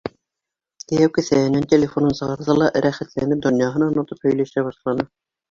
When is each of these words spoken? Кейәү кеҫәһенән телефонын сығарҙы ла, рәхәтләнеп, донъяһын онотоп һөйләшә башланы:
Кейәү 0.91 1.11
кеҫәһенән 1.17 1.67
телефонын 1.73 2.15
сығарҙы 2.21 2.57
ла, 2.61 2.71
рәхәтләнеп, 2.87 3.45
донъяһын 3.47 3.87
онотоп 3.91 4.27
һөйләшә 4.27 4.67
башланы: 4.73 5.09